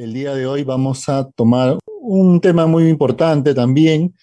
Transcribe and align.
El 0.00 0.14
día 0.14 0.34
de 0.34 0.46
hoy 0.46 0.64
vamos 0.64 1.10
a 1.10 1.30
tomar 1.30 1.76
un 2.00 2.40
tema 2.40 2.66
muy 2.66 2.88
importante 2.88 3.52
también 3.52 4.14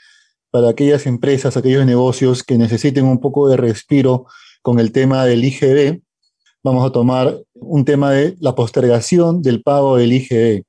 para 0.49 0.69
aquellas 0.69 1.05
empresas, 1.05 1.55
aquellos 1.55 1.85
negocios 1.85 2.41
que 2.41 2.57
necesiten 2.57 3.05
un 3.05 3.19
poco 3.19 3.47
de 3.47 3.57
respiro 3.57 4.25
con 4.63 4.79
el 4.79 4.91
tema 4.91 5.23
del 5.25 5.45
IGB. 5.45 6.01
Vamos 6.63 6.83
a 6.83 6.91
tomar 6.91 7.37
un 7.53 7.85
tema 7.85 8.09
de 8.09 8.35
la 8.39 8.55
postergación 8.55 9.43
del 9.43 9.61
pago 9.61 9.97
del 9.97 10.13
IGB. 10.13 10.63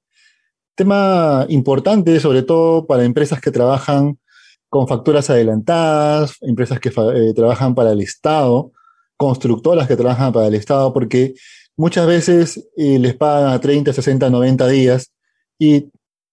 Tema 0.75 1.47
importante, 1.49 2.21
sobre 2.21 2.43
todo 2.43 2.87
para 2.87 3.05
empresas 3.05 3.41
que 3.41 3.51
trabajan 3.51 4.19
con 4.69 4.87
facturas 4.89 5.31
adelantadas, 5.31 6.37
empresas 6.43 6.81
que 6.81 6.91
eh, 6.91 7.33
trabajan 7.35 7.75
para 7.75 7.93
el 7.93 8.03
Estado, 8.03 8.73
constructoras 9.17 9.89
que 9.89 9.97
trabajan 9.97 10.35
para 10.35 10.49
el 10.49 10.55
Estado, 10.55 10.93
porque 10.93 11.33
muchas 11.79 12.07
veces 12.07 12.69
eh, 12.77 12.99
les 12.99 13.17
pagan 13.17 13.53
a 13.53 13.61
30, 13.61 13.93
60, 13.93 14.29
90 14.29 14.69
días 14.69 15.13
y, 15.59 15.91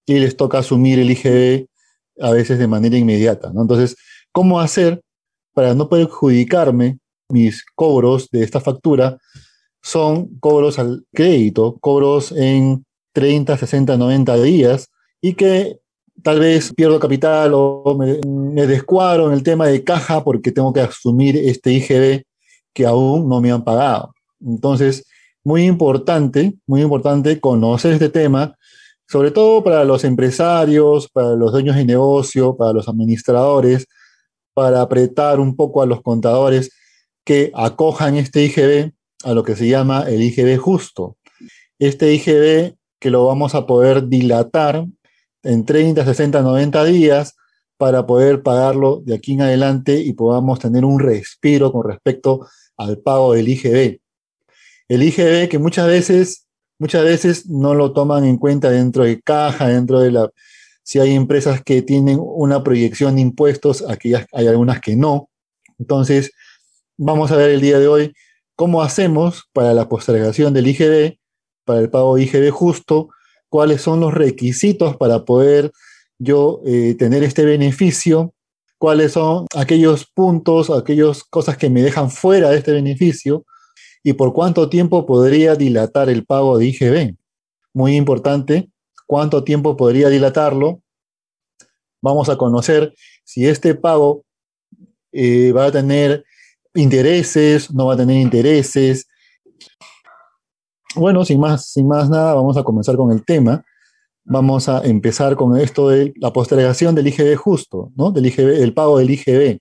les 0.07 0.37
toca 0.37 0.59
asumir 0.59 0.99
el 0.99 1.09
IGB 1.09 1.65
a 2.21 2.29
veces 2.29 2.59
de 2.59 2.67
manera 2.67 2.95
inmediata. 2.95 3.51
Entonces, 3.55 3.95
¿cómo 4.31 4.59
hacer 4.59 5.01
para 5.51 5.73
no 5.73 5.89
perjudicarme 5.89 6.99
mis 7.29 7.65
cobros 7.73 8.29
de 8.29 8.43
esta 8.43 8.59
factura? 8.59 9.17
Son 9.81 10.37
cobros 10.39 10.77
al 10.77 11.05
crédito, 11.11 11.77
cobros 11.79 12.31
en 12.31 12.85
30, 13.13 13.57
60, 13.57 13.97
90 13.97 14.43
días 14.43 14.89
y 15.21 15.33
que 15.33 15.79
tal 16.21 16.39
vez 16.39 16.71
pierdo 16.71 16.99
capital 16.99 17.53
o 17.55 17.97
me, 17.97 18.19
me, 18.27 18.67
descuadro 18.67 19.27
en 19.27 19.33
el 19.33 19.41
tema 19.41 19.65
de 19.65 19.83
caja 19.83 20.23
porque 20.23 20.51
tengo 20.51 20.71
que 20.71 20.81
asumir 20.81 21.35
este 21.35 21.71
IGB 21.71 22.25
que 22.73 22.85
aún 22.85 23.27
no 23.27 23.41
me 23.41 23.51
han 23.51 23.63
pagado. 23.63 24.13
Entonces, 24.39 25.03
muy 25.45 25.65
importante, 25.65 26.55
muy 26.65 26.81
importante 26.81 27.39
conocer 27.39 27.93
este 27.93 28.09
tema, 28.09 28.57
sobre 29.07 29.29
todo 29.29 29.63
para 29.63 29.85
los 29.85 30.03
empresarios, 30.03 31.07
para 31.07 31.35
los 31.35 31.51
dueños 31.51 31.75
de 31.75 31.85
negocio, 31.85 32.57
para 32.57 32.73
los 32.73 32.89
administradores, 32.89 33.85
para 34.55 34.81
apretar 34.81 35.39
un 35.39 35.55
poco 35.55 35.83
a 35.83 35.85
los 35.85 36.01
contadores 36.01 36.71
que 37.23 37.51
acojan 37.53 38.15
este 38.15 38.43
IGB 38.43 38.91
a 39.23 39.33
lo 39.33 39.43
que 39.43 39.55
se 39.55 39.67
llama 39.67 40.05
el 40.07 40.21
IGB 40.23 40.57
justo. 40.57 41.17
Este 41.77 42.13
IGB 42.13 42.75
que 42.99 43.11
lo 43.11 43.25
vamos 43.25 43.53
a 43.53 43.67
poder 43.67 44.07
dilatar 44.07 44.85
en 45.43 45.65
30, 45.65 46.03
60, 46.05 46.41
90 46.41 46.83
días 46.85 47.35
para 47.77 48.07
poder 48.07 48.41
pagarlo 48.41 49.01
de 49.05 49.13
aquí 49.13 49.33
en 49.33 49.41
adelante 49.41 49.99
y 49.99 50.13
podamos 50.13 50.59
tener 50.59 50.85
un 50.85 50.99
respiro 50.99 51.71
con 51.71 51.87
respecto 51.87 52.47
al 52.77 52.97
pago 52.97 53.33
del 53.33 53.49
IGB. 53.49 53.99
El 54.87 55.03
IGB 55.03 55.49
que 55.49 55.59
muchas 55.59 55.87
veces, 55.87 56.47
muchas 56.79 57.03
veces 57.03 57.47
no 57.47 57.73
lo 57.73 57.93
toman 57.93 58.25
en 58.25 58.37
cuenta 58.37 58.69
dentro 58.69 59.03
de 59.03 59.21
caja, 59.21 59.67
dentro 59.67 59.99
de 59.99 60.11
la... 60.11 60.29
Si 60.83 60.99
hay 60.99 61.15
empresas 61.15 61.63
que 61.63 61.81
tienen 61.81 62.19
una 62.21 62.63
proyección 62.63 63.15
de 63.15 63.21
impuestos, 63.21 63.83
aquí 63.89 64.13
hay 64.13 64.47
algunas 64.47 64.81
que 64.81 64.95
no. 64.95 65.29
Entonces, 65.79 66.31
vamos 66.97 67.31
a 67.31 67.37
ver 67.37 67.49
el 67.49 67.61
día 67.61 67.79
de 67.79 67.87
hoy 67.87 68.13
cómo 68.55 68.83
hacemos 68.83 69.49
para 69.51 69.73
la 69.73 69.89
postergación 69.89 70.53
del 70.53 70.67
IGB, 70.67 71.17
para 71.65 71.79
el 71.79 71.89
pago 71.89 72.17
IGB 72.17 72.51
justo, 72.51 73.09
cuáles 73.49 73.81
son 73.81 73.99
los 73.99 74.13
requisitos 74.13 74.95
para 74.97 75.25
poder 75.25 75.71
yo 76.19 76.61
eh, 76.65 76.95
tener 76.97 77.23
este 77.23 77.45
beneficio 77.45 78.35
cuáles 78.77 79.13
son 79.13 79.47
aquellos 79.55 80.05
puntos, 80.05 80.69
aquellas 80.69 81.23
cosas 81.23 81.57
que 81.57 81.69
me 81.69 81.81
dejan 81.81 82.11
fuera 82.11 82.49
de 82.49 82.57
este 82.57 82.71
beneficio 82.71 83.45
y 84.05 84.13
por 84.13 84.33
cuánto 84.33 84.69
tiempo 84.69 85.07
podría 85.07 85.55
dilatar 85.55 86.09
el 86.09 86.23
pago 86.23 86.59
de 86.59 86.67
IGB. 86.67 87.15
Muy 87.73 87.95
importante, 87.95 88.69
cuánto 89.07 89.43
tiempo 89.43 89.75
podría 89.75 90.09
dilatarlo. 90.09 90.79
Vamos 92.03 92.29
a 92.29 92.37
conocer 92.37 92.93
si 93.23 93.47
este 93.47 93.73
pago 93.73 94.23
eh, 95.11 95.51
va 95.53 95.65
a 95.65 95.71
tener 95.71 96.23
intereses, 96.75 97.73
no 97.73 97.87
va 97.87 97.95
a 97.95 97.97
tener 97.97 98.17
intereses. 98.17 99.07
Bueno, 100.93 101.25
sin 101.25 101.39
más, 101.39 101.71
sin 101.71 101.87
más 101.87 102.07
nada, 102.07 102.35
vamos 102.35 102.57
a 102.57 102.63
comenzar 102.63 102.95
con 102.95 103.11
el 103.11 103.25
tema 103.25 103.65
vamos 104.27 104.67
a 104.67 104.83
empezar 104.83 105.35
con 105.35 105.57
esto 105.57 105.89
de 105.89 106.11
la 106.17 106.33
postergación 106.33 106.95
del 106.95 107.07
IGB 107.07 107.35
justo, 107.35 107.91
¿no? 107.95 108.11
Del 108.11 108.25
IGB, 108.25 108.63
el 108.63 108.73
pago 108.73 108.97
del 108.97 109.11
IGB. 109.11 109.59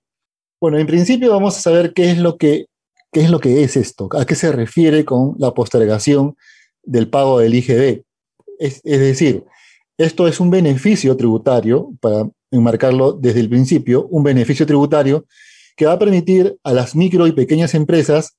Bueno, 0.61 0.79
en 0.79 0.87
principio 0.87 1.31
vamos 1.31 1.57
a 1.59 1.61
saber 1.61 1.93
qué 1.93 2.11
es 2.11 2.19
lo 2.19 2.39
que, 2.39 2.67
qué 3.15 3.21
es, 3.21 3.31
lo 3.31 3.39
que 3.39 3.63
es 3.63 3.77
esto, 3.77 4.09
a 4.19 4.27
qué 4.27 4.35
se 4.35 4.51
refiere 4.51 5.05
con 5.05 5.37
la 5.39 5.55
postergación 5.55 6.37
del 6.83 7.09
pago 7.09 7.39
del 7.39 7.55
IGB. 7.55 8.03
Es, 8.59 8.83
decir, 8.83 9.45
esto 9.97 10.27
es 10.27 10.41
un 10.41 10.51
beneficio 10.51 11.17
tributario, 11.17 11.93
para 12.01 12.29
enmarcarlo 12.51 13.13
desde 13.13 13.39
el 13.39 13.49
principio, 13.49 14.09
un 14.09 14.25
beneficio 14.25 14.67
tributario 14.67 15.27
que 15.77 15.87
va 15.87 15.93
a 15.93 15.99
permitir 15.99 16.59
a 16.65 16.73
las 16.73 16.97
micro 16.97 17.29
y 17.29 17.33
pequeñas 17.33 17.75
empresas, 17.75 18.37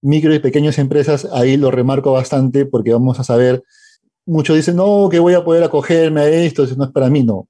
micro 0.00 0.32
y 0.32 0.38
pequeñas 0.38 0.78
empresas, 0.78 1.26
ahí 1.32 1.56
lo 1.56 1.72
remarco 1.72 2.12
bastante 2.12 2.66
porque 2.66 2.92
vamos 2.92 3.18
a 3.18 3.24
saber 3.24 3.64
muchos 4.26 4.56
dicen, 4.56 4.76
no, 4.76 5.08
que 5.10 5.18
voy 5.18 5.34
a 5.34 5.44
poder 5.44 5.64
acogerme 5.64 6.20
a 6.20 6.28
esto, 6.28 6.62
eso 6.62 6.76
no 6.76 6.84
es 6.84 6.92
para 6.92 7.10
mí, 7.10 7.24
no. 7.24 7.48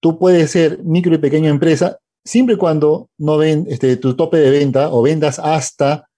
Tú 0.00 0.18
puedes 0.18 0.50
ser 0.50 0.82
micro 0.82 1.14
y 1.14 1.18
pequeña 1.18 1.50
empresa 1.50 1.98
siempre 2.24 2.54
y 2.54 2.58
cuando 2.58 3.10
no 3.18 3.36
ven 3.36 3.66
este, 3.68 3.96
tu 3.96 4.14
tope 4.16 4.38
de 4.38 4.50
venta 4.50 4.90
o 4.90 5.02
vendas 5.02 5.38
hasta 5.38 6.08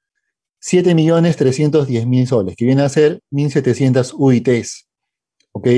7.310.000 0.62 2.26
soles, 2.26 2.56
que 2.56 2.64
viene 2.64 2.82
a 2.82 2.88
ser 2.88 3.20
1.700 3.30 4.14
UITs. 4.16 4.88
¿Ok? 5.52 5.68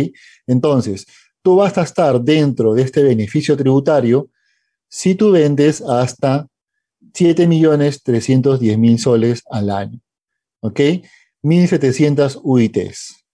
Entonces, 0.47 1.07
tú 1.43 1.57
vas 1.57 1.77
a 1.79 1.83
estar 1.83 2.21
dentro 2.21 2.75
de 2.75 2.83
este 2.83 3.03
beneficio 3.03 3.57
tributario 3.57 4.31
si 4.89 5.15
tú 5.15 5.33
vendes 5.33 5.83
hasta 5.83 6.47
7.310.000 7.13 8.99
soles 8.99 9.43
al 9.51 9.71
año. 9.71 10.01
¿Ok? 10.61 10.81
1.700 11.43 12.41
UITs. 12.43 13.25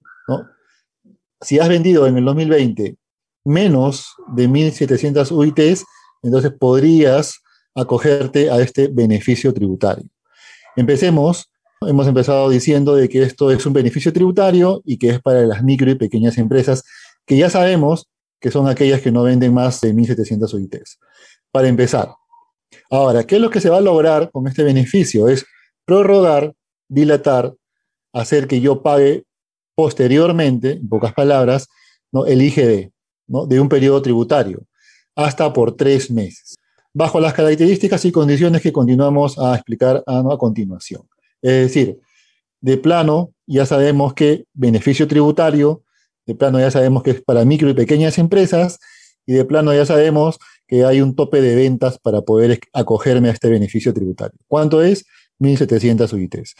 si 1.40 1.58
has 1.58 1.68
vendido 1.68 2.06
en 2.06 2.18
el 2.18 2.24
2020 2.24 2.96
menos 3.44 4.14
de 4.28 4.48
1.700 4.48 5.30
UITs, 5.30 5.84
entonces 6.24 6.52
podrías 6.58 7.40
acogerte 7.74 8.50
a 8.50 8.60
este 8.60 8.88
beneficio 8.88 9.52
tributario. 9.52 10.06
Empecemos. 10.76 11.50
Hemos 11.86 12.06
empezado 12.06 12.48
diciendo 12.48 12.96
de 12.96 13.08
que 13.08 13.22
esto 13.22 13.50
es 13.50 13.66
un 13.66 13.74
beneficio 13.74 14.12
tributario 14.12 14.80
y 14.84 14.96
que 14.96 15.10
es 15.10 15.20
para 15.20 15.42
las 15.42 15.62
micro 15.62 15.90
y 15.90 15.96
pequeñas 15.96 16.38
empresas 16.38 16.82
que 17.26 17.36
ya 17.36 17.50
sabemos 17.50 18.08
que 18.40 18.50
son 18.50 18.68
aquellas 18.68 19.00
que 19.00 19.12
no 19.12 19.22
venden 19.22 19.52
más 19.52 19.80
de 19.80 19.94
1.700 19.94 20.52
UITs. 20.54 20.98
Para 21.50 21.68
empezar. 21.68 22.14
Ahora, 22.90 23.24
¿qué 23.24 23.36
es 23.36 23.40
lo 23.40 23.50
que 23.50 23.60
se 23.60 23.70
va 23.70 23.78
a 23.78 23.82
lograr 23.82 24.30
con 24.30 24.46
este 24.46 24.64
beneficio? 24.64 25.28
Es 25.28 25.46
prorrogar, 25.84 26.54
dilatar, 26.88 27.54
hacer 28.12 28.46
que 28.46 28.60
yo 28.60 28.82
pague 28.82 29.24
posteriormente, 29.74 30.72
en 30.72 30.88
pocas 30.88 31.12
palabras, 31.12 31.68
¿no? 32.12 32.26
el 32.26 32.42
IGD 32.42 32.90
¿no? 33.26 33.46
de 33.46 33.60
un 33.60 33.68
periodo 33.68 34.00
tributario, 34.02 34.62
hasta 35.16 35.52
por 35.52 35.76
tres 35.76 36.10
meses, 36.10 36.56
bajo 36.92 37.20
las 37.20 37.34
características 37.34 38.04
y 38.04 38.12
condiciones 38.12 38.62
que 38.62 38.72
continuamos 38.72 39.38
a 39.38 39.54
explicar 39.54 40.02
a, 40.06 40.18
a 40.18 40.38
continuación. 40.38 41.02
Es 41.42 41.52
decir, 41.52 41.98
de 42.60 42.78
plano 42.78 43.32
ya 43.46 43.66
sabemos 43.66 44.14
que 44.14 44.44
beneficio 44.54 45.06
tributario, 45.06 45.82
de 46.26 46.34
plano 46.34 46.58
ya 46.58 46.70
sabemos 46.70 47.02
que 47.02 47.10
es 47.10 47.22
para 47.22 47.44
micro 47.44 47.68
y 47.68 47.74
pequeñas 47.74 48.18
empresas, 48.18 48.78
y 49.26 49.32
de 49.32 49.44
plano 49.44 49.74
ya 49.74 49.86
sabemos 49.86 50.38
que 50.66 50.84
hay 50.84 51.00
un 51.00 51.14
tope 51.14 51.40
de 51.40 51.54
ventas 51.54 51.98
para 51.98 52.22
poder 52.22 52.60
acogerme 52.72 53.28
a 53.28 53.32
este 53.32 53.48
beneficio 53.48 53.92
tributario. 53.92 54.38
¿Cuánto 54.48 54.82
es? 54.82 55.04
1.700 55.40 56.12
UITs. 56.12 56.54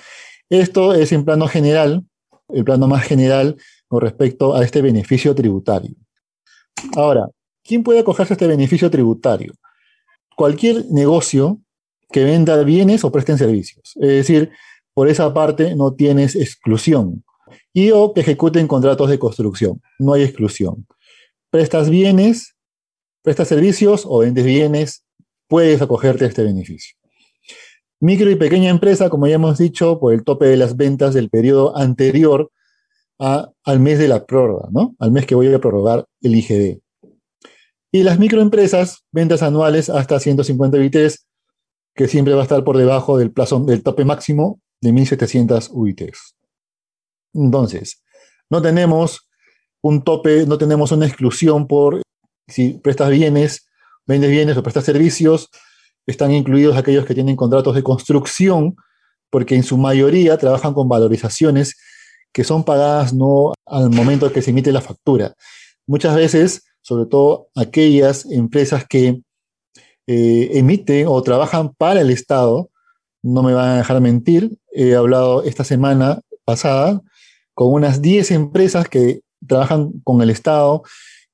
Esto 0.51 0.95
es 0.95 1.13
en 1.13 1.25
plano 1.25 1.49
general, 1.49 2.05
el 2.49 2.65
plano 2.65 2.87
más 2.87 3.05
general 3.05 3.57
con 3.89 4.01
respecto 4.03 4.55
a 4.55 4.65
este 4.65 4.83
beneficio 4.83 5.35
tributario. 5.35 5.95
Ahora, 6.97 7.29
¿quién 7.65 7.83
puede 7.83 8.01
acogerse 8.01 8.33
a 8.33 8.37
este 8.37 8.47
beneficio 8.47 8.91
tributario? 8.91 9.55
Cualquier 10.37 10.85
negocio 10.91 11.61
que 12.13 12.25
venda 12.25 12.63
bienes 12.63 13.03
o 13.05 13.11
presten 13.11 13.39
servicios. 13.39 13.95
Es 13.97 14.09
decir, 14.09 14.51
por 14.93 15.09
esa 15.09 15.33
parte 15.35 15.75
no 15.75 15.95
tienes 15.95 16.37
exclusión. 16.37 17.25
Y 17.73 17.91
o 17.91 18.13
que 18.13 18.21
ejecuten 18.21 18.69
contratos 18.69 19.11
de 19.11 19.19
construcción. 19.19 19.83
No 19.99 20.13
hay 20.13 20.23
exclusión. 20.23 20.87
Prestas 21.51 21.91
bienes, 21.91 22.55
prestas 23.23 23.49
servicios 23.49 24.05
o 24.07 24.19
vendes 24.19 24.45
bienes, 24.45 25.05
puedes 25.49 25.83
acogerte 25.83 26.25
a 26.25 26.29
este 26.29 26.45
beneficio. 26.45 26.97
Micro 28.01 28.31
y 28.31 28.37
pequeña 28.37 28.71
empresa, 28.71 29.09
como 29.09 29.27
ya 29.27 29.37
hemos 29.37 29.59
dicho, 29.59 29.99
por 29.99 30.13
el 30.13 30.25
tope 30.25 30.47
de 30.47 30.57
las 30.57 30.77
ventas 30.77 31.15
del 31.15 31.31
periodo 31.31 31.77
anterior 31.77 32.51
al 33.19 33.81
mes 33.81 33.99
de 33.99 34.09
la 34.09 34.27
prórroga, 34.27 34.69
¿no? 34.71 34.95
Al 34.99 35.11
mes 35.11 35.27
que 35.27 35.35
voy 35.35 35.53
a 35.53 35.59
prorrogar 35.59 36.07
el 36.21 36.35
IGD. 36.35 36.81
Y 37.95 38.03
las 38.03 38.19
microempresas, 38.19 39.05
ventas 39.13 39.41
anuales 39.45 39.89
hasta 39.89 40.19
150 40.19 40.79
UITs, 40.79 41.29
que 41.95 42.09
siempre 42.09 42.35
va 42.35 42.41
a 42.41 42.43
estar 42.43 42.65
por 42.65 42.77
debajo 42.77 43.19
del 43.19 43.31
plazo 43.31 43.61
del 43.61 43.85
tope 43.85 44.05
máximo 44.05 44.61
de 44.81 44.91
1.700 44.91 45.69
UITs. 45.71 46.35
Entonces, 47.35 48.03
no 48.51 48.61
tenemos 48.61 49.29
un 49.81 50.03
tope, 50.03 50.45
no 50.45 50.59
tenemos 50.59 50.91
una 50.91 51.07
exclusión 51.07 51.69
por 51.69 52.03
si 52.49 52.71
prestas 52.71 53.11
bienes, 53.11 53.69
vendes 54.09 54.33
bienes 54.33 54.57
o 54.57 54.65
prestas 54.65 54.87
servicios, 54.87 55.49
están 56.05 56.33
incluidos 56.33 56.77
aquellos 56.77 57.07
que 57.07 57.15
tienen 57.15 57.37
contratos 57.37 57.77
de 57.77 57.85
construcción, 57.85 58.75
porque 59.31 59.55
en 59.55 59.63
su 59.63 59.79
mayoría 59.79 60.37
trabajan 60.37 60.75
con 60.75 60.89
valorizaciones 60.89 61.77
que 62.33 62.43
son 62.43 62.65
pagadas 62.65 63.15
no 63.15 63.55
al 63.65 63.91
momento 63.91 64.33
que 64.33 64.43
se 64.43 64.51
emite 64.51 64.73
la 64.73 64.81
factura. 64.81 65.37
Muchas 65.87 66.17
veces, 66.17 66.65
sobre 66.85 67.07
todo 67.07 67.49
aquellas 67.57 68.27
empresas 68.27 68.87
que 68.87 69.23
eh, 70.07 70.51
emiten 70.53 71.07
o 71.09 71.23
trabajan 71.23 71.73
para 71.73 72.03
el 72.03 72.11
Estado, 72.11 72.69
no 73.23 73.43
me 73.43 73.55
van 73.55 73.71
a 73.71 73.77
dejar 73.79 74.03
mentir, 74.03 74.59
he 74.71 74.95
hablado 74.95 75.43
esta 75.45 75.65
semana 75.65 76.21
pasada 76.45 77.01
con 77.55 77.73
unas 77.73 78.03
10 78.03 78.33
empresas 78.33 78.87
que 78.87 79.23
trabajan 79.47 79.93
con 80.05 80.21
el 80.21 80.29
Estado 80.29 80.83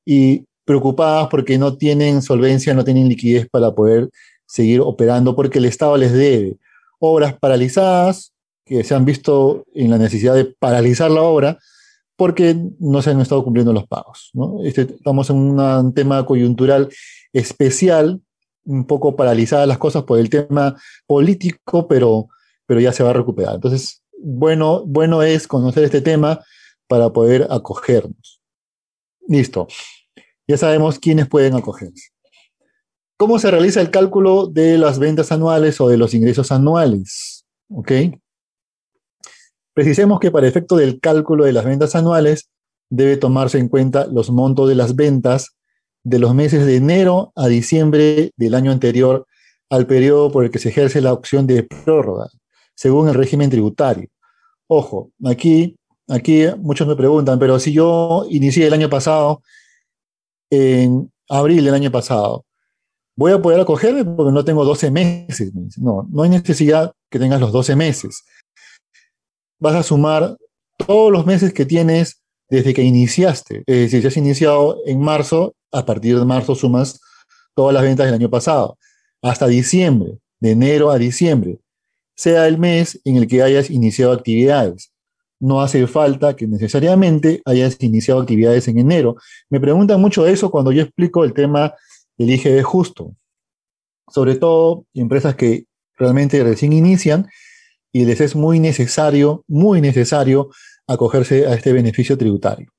y 0.05 0.47
preocupadas 0.65 1.27
porque 1.29 1.59
no 1.59 1.77
tienen 1.77 2.23
solvencia, 2.23 2.73
no 2.73 2.85
tienen 2.85 3.09
liquidez 3.09 3.49
para 3.51 3.75
poder 3.75 4.09
seguir 4.47 4.81
operando 4.81 5.35
porque 5.35 5.59
el 5.59 5.65
Estado 5.65 5.97
les 5.97 6.13
debe. 6.13 6.59
Obras 7.01 7.35
paralizadas, 7.37 8.33
que 8.65 8.85
se 8.85 8.95
han 8.95 9.05
visto 9.05 9.65
en 9.75 9.91
la 9.91 9.99
necesidad 9.99 10.37
de 10.37 10.45
paralizar 10.45 11.11
la 11.11 11.23
obra 11.23 11.59
porque 12.21 12.55
no 12.81 13.01
se 13.01 13.09
han 13.09 13.21
estado 13.23 13.43
cumpliendo 13.43 13.73
los 13.73 13.87
pagos. 13.87 14.31
Este, 14.63 14.83
estamos 14.83 15.31
en 15.31 15.37
un 15.37 15.95
tema 15.95 16.27
coyuntural 16.27 16.91
especial, 17.33 18.21
un 18.63 18.85
poco 18.85 19.17
paralizadas 19.17 19.67
las 19.67 19.79
cosas 19.79 20.03
por 20.03 20.19
el 20.19 20.29
tema 20.29 20.79
político, 21.07 21.89
pero, 21.89 22.29
pero 22.67 22.79
ya 22.79 22.93
se 22.93 23.03
va 23.03 23.09
a 23.09 23.15
recuperar. 23.15 23.55
Entonces, 23.55 24.03
bueno, 24.23 24.85
bueno 24.85 25.23
es 25.23 25.49
conocer 25.49 25.83
este 25.83 26.03
tema 26.03 26.45
para 26.87 27.09
poder 27.09 27.47
acogernos. 27.49 28.43
Listo. 29.27 29.67
Ya 30.47 30.59
sabemos 30.59 30.99
quiénes 30.99 31.27
pueden 31.27 31.55
acogerse. 31.55 32.11
¿Cómo 33.17 33.39
se 33.39 33.51
realiza 33.51 33.81
el 33.81 33.91
cálculo 33.91 34.47
de 34.47 34.77
las 34.77 34.99
ventas 34.99 35.33
anuales 35.33 35.81
o 35.81 35.89
de 35.89 35.97
los 35.97 36.13
ingresos 36.13 36.53
anuales? 36.53 37.47
¿Ok? 37.71 37.93
Precisemos 39.81 40.21
que 40.21 40.31
para 40.31 40.47
efecto 40.47 40.77
del 40.77 41.01
cálculo 41.01 41.45
de 41.45 41.55
las 41.55 41.65
ventas 41.65 41.95
anuales 41.95 42.51
debe 42.91 43.17
tomarse 43.17 43.57
en 43.57 43.71
cuenta 43.71 44.07
los 44.07 44.31
montos 44.31 44.69
de 44.69 44.75
las 44.75 44.95
ventas 44.95 45.57
de 46.05 46.19
los 46.19 46.35
meses 46.35 46.67
de 46.67 46.77
enero 46.77 47.33
a 47.35 47.49
diciembre 47.49 48.31
del 48.37 48.55
año 48.55 48.73
anterior 48.73 49.27
al 49.71 49.87
periodo 49.87 50.31
por 50.31 50.45
el 50.45 50.51
que 50.51 50.59
se 50.59 50.69
ejerce 50.69 51.01
la 51.01 51.15
opción 51.15 51.47
de 51.47 51.63
prórroga, 51.63 52.29
según 52.75 53.09
el 53.09 53.15
régimen 53.15 53.49
tributario. 53.49 54.11
Ojo, 54.67 55.13
aquí, 55.25 55.79
aquí 56.09 56.45
muchos 56.59 56.87
me 56.87 56.95
preguntan, 56.95 57.39
pero 57.39 57.59
si 57.59 57.73
yo 57.73 58.27
inicié 58.29 58.67
el 58.67 58.75
año 58.75 58.91
pasado 58.91 59.41
en 60.51 61.11
abril 61.31 61.65
del 61.65 61.73
año 61.73 61.91
pasado. 61.91 62.45
Voy 63.17 63.33
a 63.33 63.41
poder 63.41 63.61
acogerme 63.61 64.05
porque 64.05 64.33
no 64.33 64.45
tengo 64.45 64.63
12 64.63 64.91
meses. 64.91 65.53
No, 65.79 66.07
no 66.11 66.23
hay 66.23 66.29
necesidad 66.29 66.93
que 67.11 67.19
tengas 67.19 67.41
los 67.41 67.51
12 67.51 67.77
meses. 67.77 68.25
Vas 69.61 69.75
a 69.77 69.83
sumar 69.83 70.37
todos 70.87 71.13
los 71.13 71.27
meses 71.27 71.53
que 71.53 71.67
tienes 71.67 72.21
desde 72.49 72.75
que 72.75 72.83
iniciaste. 72.83 73.63
Es 73.67 73.77
decir, 73.77 74.01
si 74.01 74.07
has 74.09 74.17
iniciado 74.17 74.79
en 74.87 75.01
marzo, 75.01 75.55
a 75.71 75.85
partir 75.85 76.19
de 76.19 76.25
marzo 76.25 76.55
sumas 76.55 76.99
todas 77.55 77.73
las 77.73 77.83
ventas 77.83 78.07
del 78.07 78.15
año 78.15 78.31
pasado, 78.31 78.77
hasta 79.23 79.47
diciembre, 79.47 80.19
de 80.41 80.53
enero 80.53 80.91
a 80.91 80.99
diciembre, 80.99 81.59
sea 82.17 82.49
el 82.49 82.59
mes 82.59 83.01
en 83.05 83.17
el 83.17 83.29
que 83.29 83.43
hayas 83.43 83.71
iniciado 83.71 84.13
actividades 84.13 84.91
no 85.41 85.63
hace 85.63 85.87
falta 85.87 86.37
que 86.37 86.47
necesariamente 86.47 87.41
hayas 87.47 87.83
iniciado 87.83 88.21
actividades 88.21 88.69
en 88.69 88.79
enero. 88.79 89.17
Me 89.49 89.59
preguntan 89.59 90.01
mucho 90.01 90.27
eso 90.27 90.51
cuando 90.51 90.71
yo 90.71 90.83
explico 90.83 91.25
el 91.25 91.33
tema 91.33 91.75
del 92.19 92.31
IGB 92.31 92.63
justo. 92.63 93.15
Sobre 94.09 94.37
todo 94.37 94.85
empresas 94.93 95.35
que 95.35 95.65
realmente 95.97 96.43
recién 96.45 96.75
inician 96.75 97.27
y 97.93 98.05
les 98.05 98.21
es 98.21 98.37
muy 98.37 98.61
necesario, 98.61 99.45
muy 99.49 99.81
necesario 99.81 100.51
acogerse 100.87 101.47
a 101.47 101.55
este 101.55 101.73
beneficio 101.73 102.17
tributario. 102.17 102.71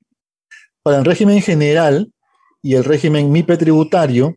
Para 0.82 0.98
el 0.98 1.04
régimen 1.04 1.42
general 1.42 2.12
y 2.62 2.74
el 2.74 2.84
régimen 2.84 3.30
MIPE 3.30 3.56
tributario, 3.56 4.36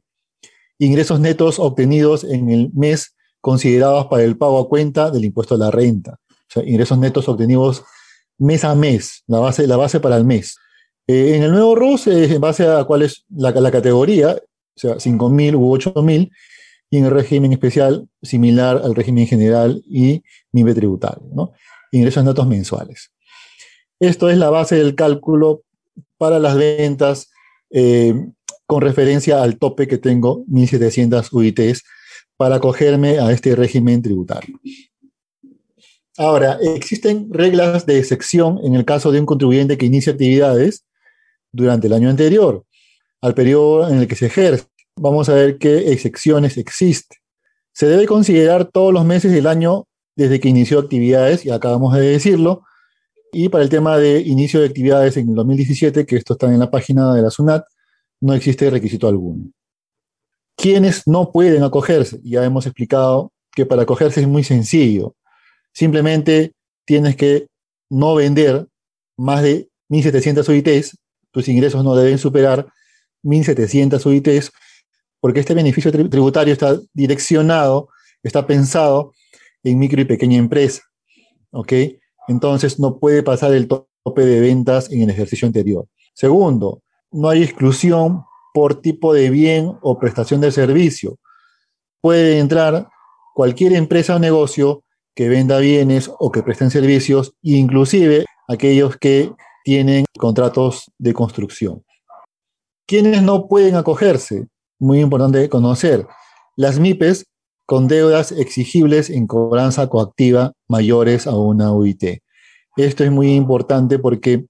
ingresos 0.77 1.19
netos 1.19 1.59
obtenidos 1.59 2.23
en 2.23 2.49
el 2.49 2.71
mes 2.73 3.15
considerados 3.41 4.07
para 4.07 4.23
el 4.23 4.37
pago 4.37 4.59
a 4.59 4.67
cuenta 4.67 5.11
del 5.11 5.25
impuesto 5.25 5.55
a 5.55 5.57
la 5.57 5.71
renta. 5.71 6.19
O 6.29 6.49
sea, 6.49 6.63
ingresos 6.63 6.97
netos 6.97 7.27
obtenidos 7.29 7.83
mes 8.37 8.63
a 8.63 8.75
mes, 8.75 9.23
la 9.27 9.39
base, 9.39 9.67
la 9.67 9.77
base 9.77 9.99
para 9.99 10.17
el 10.17 10.25
mes. 10.25 10.57
Eh, 11.07 11.35
en 11.35 11.43
el 11.43 11.51
nuevo 11.51 11.75
RUS 11.75 12.07
es 12.07 12.31
en 12.31 12.41
base 12.41 12.67
a 12.67 12.83
cuál 12.83 13.03
es 13.03 13.25
la, 13.29 13.53
categoría, 13.71 14.31
o 14.31 14.79
sea, 14.79 14.95
5.000 14.95 15.55
u 15.55 15.75
8.000, 15.75 16.31
y 16.95 16.97
en 16.97 17.05
el 17.05 17.11
régimen 17.11 17.51
especial 17.51 18.07
similar 18.21 18.81
al 18.81 18.95
régimen 18.95 19.27
general 19.27 19.83
y 19.85 20.23
MIBE 20.53 20.73
tributario, 20.73 21.27
¿no? 21.33 21.51
ingresos 21.91 22.23
netos 22.23 22.47
mensuales. 22.47 23.11
Esto 23.99 24.29
es 24.29 24.37
la 24.37 24.49
base 24.49 24.75
del 24.75 24.95
cálculo 24.95 25.63
para 26.17 26.39
las 26.39 26.55
ventas 26.55 27.29
eh, 27.69 28.13
con 28.65 28.81
referencia 28.81 29.43
al 29.43 29.57
tope 29.57 29.89
que 29.89 29.97
tengo, 29.97 30.45
1.700 30.45 31.33
UITs, 31.33 31.83
para 32.37 32.55
acogerme 32.55 33.19
a 33.19 33.31
este 33.33 33.55
régimen 33.57 34.01
tributario. 34.01 34.57
Ahora, 36.17 36.57
existen 36.61 37.27
reglas 37.29 37.85
de 37.85 37.99
excepción 37.99 38.59
en 38.63 38.75
el 38.75 38.85
caso 38.85 39.11
de 39.11 39.19
un 39.19 39.25
contribuyente 39.25 39.77
que 39.77 39.85
inicia 39.85 40.13
actividades 40.13 40.85
durante 41.51 41.87
el 41.87 41.93
año 41.93 42.09
anterior, 42.09 42.65
al 43.19 43.33
periodo 43.33 43.89
en 43.89 43.99
el 43.99 44.07
que 44.07 44.15
se 44.15 44.27
ejerce. 44.27 44.65
Vamos 44.97 45.29
a 45.29 45.33
ver 45.33 45.57
qué 45.57 45.91
excepciones 45.91 46.57
existen. 46.57 47.17
Se 47.73 47.87
debe 47.87 48.05
considerar 48.05 48.65
todos 48.65 48.93
los 48.93 49.05
meses 49.05 49.31
del 49.31 49.47
año 49.47 49.87
desde 50.15 50.39
que 50.39 50.49
inició 50.49 50.79
actividades, 50.79 51.45
y 51.45 51.49
acabamos 51.49 51.93
de 51.93 52.01
decirlo, 52.01 52.63
y 53.33 53.49
para 53.49 53.63
el 53.63 53.69
tema 53.69 53.97
de 53.97 54.21
inicio 54.21 54.61
de 54.61 54.67
actividades 54.67 55.17
en 55.17 55.29
el 55.29 55.35
2017, 55.35 56.05
que 56.05 56.15
esto 56.15 56.33
está 56.33 56.47
en 56.47 56.59
la 56.59 56.71
página 56.71 57.13
de 57.13 57.21
la 57.21 57.29
SUNAT, 57.29 57.65
no 58.21 58.33
existe 58.33 58.69
requisito 58.69 59.09
alguno. 59.09 59.51
¿Quiénes 60.55 61.05
no 61.05 61.31
pueden 61.33 61.63
acogerse? 61.63 62.21
Ya 62.23 62.45
hemos 62.45 62.65
explicado 62.65 63.33
que 63.51 63.65
para 63.65 63.81
acogerse 63.81 64.21
es 64.21 64.27
muy 64.27 64.43
sencillo 64.43 65.15
Simplemente 65.75 66.53
tienes 66.85 67.17
que 67.17 67.47
no 67.89 68.15
vender 68.15 68.67
más 69.17 69.43
de 69.43 69.67
1.700 69.89 70.47
UITs, 70.47 70.97
tus 71.31 71.49
ingresos 71.49 71.83
no 71.83 71.95
deben 71.95 72.17
superar 72.17 72.67
1.700 73.23 74.05
UITs, 74.05 74.53
porque 75.25 75.39
este 75.39 75.55
beneficio 75.55 75.91
tributario 75.91 76.53
está 76.53 76.79
direccionado, 76.93 77.89
está 78.21 78.45
pensado 78.45 79.11
en 79.63 79.79
micro 79.79 79.99
y 79.99 80.05
pequeña 80.05 80.37
empresa. 80.37 80.83
¿Ok? 81.49 81.73
Entonces 82.27 82.79
no 82.79 82.99
puede 82.99 83.23
pasar 83.23 83.51
el 83.51 83.67
tope 83.67 84.23
de 84.23 84.39
ventas 84.39 84.91
en 84.91 85.01
el 85.01 85.09
ejercicio 85.09 85.47
anterior. 85.47 85.87
Segundo, 86.13 86.83
no 87.11 87.29
hay 87.29 87.41
exclusión 87.41 88.23
por 88.53 88.81
tipo 88.81 89.15
de 89.15 89.31
bien 89.31 89.75
o 89.81 89.97
prestación 89.97 90.41
de 90.41 90.51
servicio. 90.51 91.17
Puede 92.01 92.37
entrar 92.37 92.89
cualquier 93.33 93.73
empresa 93.73 94.17
o 94.17 94.19
negocio 94.19 94.83
que 95.15 95.27
venda 95.27 95.57
bienes 95.57 96.07
o 96.19 96.31
que 96.31 96.43
presten 96.43 96.69
servicios, 96.69 97.33
inclusive 97.41 98.25
aquellos 98.47 98.95
que 98.97 99.31
tienen 99.63 100.05
contratos 100.19 100.91
de 100.99 101.13
construcción. 101.13 101.83
¿Quiénes 102.85 103.23
no 103.23 103.47
pueden 103.47 103.73
acogerse? 103.73 104.49
Muy 104.85 104.99
importante 104.99 105.49
conocer. 105.49 106.05
Las 106.55 106.77
MIPES 106.77 107.25
con 107.65 107.87
deudas 107.87 108.31
exigibles 108.31 109.09
en 109.09 109.25
cobranza 109.25 109.87
coactiva 109.87 110.51
mayores 110.67 111.25
a 111.25 111.35
una 111.35 111.71
UIT. 111.71 112.19
Esto 112.77 113.03
es 113.03 113.09
muy 113.09 113.33
importante 113.33 113.97
porque 113.97 114.45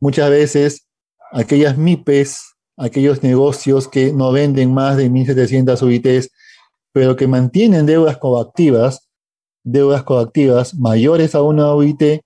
muchas 0.00 0.28
veces 0.28 0.88
aquellas 1.30 1.78
MIPES, 1.78 2.56
aquellos 2.78 3.22
negocios 3.22 3.86
que 3.86 4.12
no 4.12 4.32
venden 4.32 4.74
más 4.74 4.96
de 4.96 5.08
1.700 5.08 5.80
UITs, 5.82 6.30
pero 6.92 7.14
que 7.14 7.28
mantienen 7.28 7.86
deudas 7.86 8.16
coactivas, 8.16 9.08
deudas 9.62 10.02
coactivas 10.02 10.74
mayores 10.74 11.36
a 11.36 11.42
una 11.42 11.72
OIT 11.72 12.22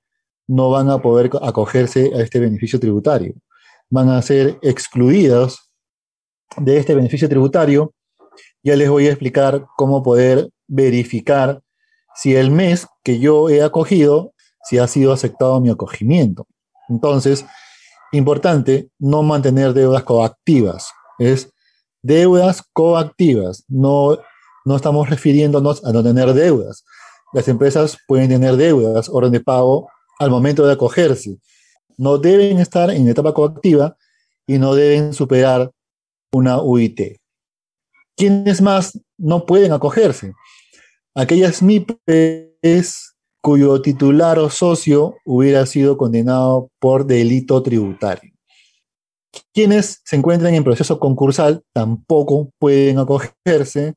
no 0.49 0.71
van 0.71 0.89
a 0.89 1.03
poder 1.03 1.31
acogerse 1.43 2.11
a 2.15 2.23
este 2.23 2.41
beneficio 2.41 2.81
tributario. 2.81 3.35
Van 3.91 4.09
a 4.09 4.23
ser 4.23 4.59
excluidos 4.63 5.64
de 6.57 6.79
este 6.79 6.95
beneficio 6.95 7.29
tributario. 7.29 7.93
Ya 8.63 8.77
les 8.77 8.89
voy 8.89 9.07
a 9.07 9.11
explicar 9.11 9.67
cómo 9.77 10.03
poder 10.03 10.51
verificar 10.67 11.63
si 12.15 12.35
el 12.35 12.51
mes 12.51 12.87
que 13.03 13.19
yo 13.19 13.49
he 13.49 13.63
acogido, 13.63 14.33
si 14.65 14.79
ha 14.79 14.87
sido 14.87 15.13
aceptado 15.13 15.61
mi 15.61 15.71
acogimiento. 15.71 16.47
Entonces, 16.89 17.45
importante 18.13 18.89
no 18.99 19.23
mantener 19.23 19.75
deudas 19.75 20.05
coactivas. 20.05 20.91
Es 21.19 21.51
deudas 22.03 22.63
coactivas. 22.73 23.65
No, 23.69 24.19
no 24.65 24.77
estamos 24.77 25.11
refiriéndonos 25.11 25.85
a 25.85 25.93
no 25.93 26.03
tener 26.03 26.33
deudas 26.33 26.85
las 27.35 27.49
empresas 27.49 27.99
pueden 28.07 28.29
tener 28.29 28.57
deudas, 28.57 29.09
orden 29.09 29.33
de 29.33 29.41
pago, 29.41 29.89
al 30.21 30.31
momento 30.31 30.65
de 30.67 30.73
acogerse. 30.73 31.37
no 31.99 32.19
deben 32.19 32.59
estar 32.59 32.91
en 32.91 33.09
etapa 33.09 33.35
coactiva 33.35 33.97
y 34.47 34.59
no 34.59 34.75
deben 34.75 35.13
superar 35.13 35.71
una 36.35 36.61
UIT. 36.61 37.19
¿Quiénes 38.17 38.61
más 38.61 39.01
no 39.17 39.47
pueden 39.47 39.73
acogerse? 39.73 40.33
Aquellas 41.15 41.63
MIPES 41.63 43.15
cuyo 43.41 43.83
titular 43.83 44.39
o 44.39 44.49
socio 44.49 45.17
hubiera 45.25 45.67
sido 45.67 45.97
condenado 45.97 46.71
por 46.79 47.07
delito 47.07 47.63
tributario. 47.63 48.33
Quienes 49.53 50.01
se 50.05 50.17
encuentran 50.17 50.55
en 50.55 50.65
proceso 50.65 50.99
concursal 50.99 51.63
tampoco 51.73 52.51
pueden 52.59 52.99
acogerse 52.99 53.95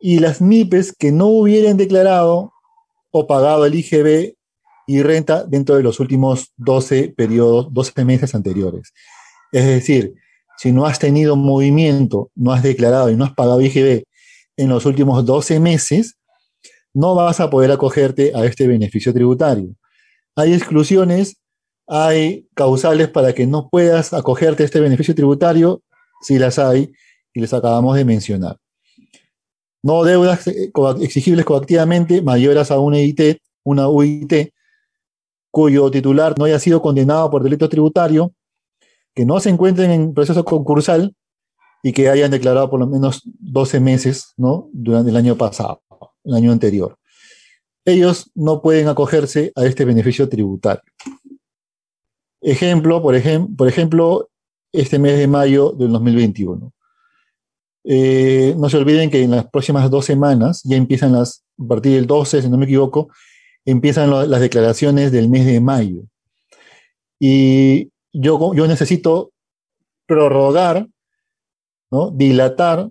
y 0.00 0.18
las 0.18 0.40
MIPES 0.40 0.94
que 0.98 1.12
no 1.12 1.26
hubieran 1.28 1.76
declarado 1.76 2.52
o 3.10 3.26
pagado 3.26 3.64
el 3.64 3.74
IGB 3.74 4.34
y 4.86 5.02
renta 5.02 5.44
dentro 5.44 5.76
de 5.76 5.82
los 5.82 6.00
últimos 6.00 6.52
12 6.56 7.14
periodos, 7.16 7.72
12 7.72 8.04
meses 8.04 8.34
anteriores. 8.34 8.92
Es 9.52 9.66
decir, 9.66 10.14
si 10.58 10.72
no 10.72 10.86
has 10.86 10.98
tenido 10.98 11.36
movimiento, 11.36 12.30
no 12.34 12.52
has 12.52 12.62
declarado 12.62 13.10
y 13.10 13.16
no 13.16 13.24
has 13.24 13.32
pagado 13.32 13.60
IGB 13.60 14.02
en 14.56 14.68
los 14.68 14.84
últimos 14.86 15.24
12 15.24 15.60
meses, 15.60 16.18
no 16.92 17.14
vas 17.14 17.38
a 17.38 17.48
poder 17.48 17.70
acogerte 17.70 18.32
a 18.34 18.44
este 18.44 18.66
beneficio 18.66 19.14
tributario. 19.14 19.68
Hay 20.34 20.52
exclusiones, 20.52 21.36
hay 21.86 22.48
causales 22.54 23.08
para 23.08 23.32
que 23.32 23.46
no 23.46 23.68
puedas 23.68 24.12
acogerte 24.12 24.64
a 24.64 24.66
este 24.66 24.80
beneficio 24.80 25.14
tributario, 25.14 25.82
si 26.20 26.38
las 26.38 26.58
hay, 26.58 26.90
y 27.32 27.40
les 27.40 27.54
acabamos 27.54 27.96
de 27.96 28.04
mencionar. 28.04 28.56
No 29.82 30.02
deudas 30.02 30.48
eh, 30.48 30.72
exigibles 31.00 31.44
coactivamente 31.44 32.20
mayores 32.20 32.72
a 32.72 32.80
una 32.80 32.96
UIT, 32.96 33.38
una 33.64 33.88
UIT, 33.88 34.52
cuyo 35.52 35.88
titular 35.90 36.36
no 36.36 36.46
haya 36.46 36.58
sido 36.58 36.82
condenado 36.82 37.30
por 37.30 37.44
delito 37.44 37.68
tributario, 37.68 38.32
que 39.18 39.26
no 39.26 39.40
se 39.40 39.50
encuentren 39.50 39.90
en 39.90 40.14
proceso 40.14 40.44
concursal 40.44 41.12
y 41.82 41.92
que 41.92 42.08
hayan 42.08 42.30
declarado 42.30 42.70
por 42.70 42.78
lo 42.78 42.86
menos 42.86 43.22
12 43.24 43.80
meses 43.80 44.32
¿no? 44.36 44.70
durante 44.72 45.10
el 45.10 45.16
año 45.16 45.34
pasado, 45.34 45.82
el 46.22 46.34
año 46.34 46.52
anterior. 46.52 46.96
Ellos 47.84 48.30
no 48.36 48.62
pueden 48.62 48.86
acogerse 48.86 49.50
a 49.56 49.66
este 49.66 49.84
beneficio 49.84 50.28
tributario. 50.28 50.84
Ejemplo, 52.40 53.02
por, 53.02 53.20
por 53.56 53.66
ejemplo, 53.66 54.30
este 54.70 55.00
mes 55.00 55.18
de 55.18 55.26
mayo 55.26 55.72
del 55.72 55.90
2021. 55.90 56.72
Eh, 57.86 58.54
no 58.56 58.70
se 58.70 58.76
olviden 58.76 59.10
que 59.10 59.24
en 59.24 59.32
las 59.32 59.50
próximas 59.50 59.90
dos 59.90 60.04
semanas, 60.04 60.62
ya 60.62 60.76
empiezan 60.76 61.10
las, 61.10 61.44
a 61.58 61.66
partir 61.66 61.94
del 61.94 62.06
12, 62.06 62.42
si 62.42 62.48
no 62.48 62.56
me 62.56 62.66
equivoco, 62.66 63.08
empiezan 63.64 64.10
las 64.30 64.40
declaraciones 64.40 65.10
del 65.10 65.28
mes 65.28 65.44
de 65.44 65.58
mayo. 65.60 66.02
Y 67.18 67.90
yo, 68.20 68.66
necesito 68.66 69.32
prorrogar, 70.06 70.88
¿no? 71.90 72.10
dilatar 72.10 72.90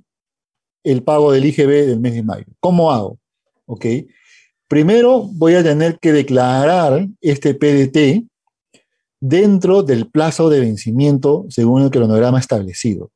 el 0.83 1.03
pago 1.03 1.31
del 1.31 1.45
IGB 1.45 1.85
del 1.85 1.99
mes 1.99 2.13
de 2.13 2.23
mayo. 2.23 2.45
¿Cómo 2.59 2.91
hago? 2.91 3.19
¿Ok? 3.65 3.85
Primero 4.67 5.23
voy 5.33 5.55
a 5.55 5.63
tener 5.63 5.99
que 5.99 6.13
declarar 6.13 7.07
este 7.21 7.53
PDT 7.53 8.25
dentro 9.19 9.83
del 9.83 10.09
plazo 10.09 10.49
de 10.49 10.59
vencimiento 10.59 11.45
según 11.49 11.81
el 11.83 11.91
cronograma 11.91 12.39
establecido. 12.39 13.11